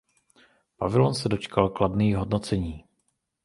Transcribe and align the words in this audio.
Pavilon 0.77 1.13
se 1.13 1.27
dočkal 1.29 1.69
kladných 1.69 2.17
hodnocení. 2.17 2.83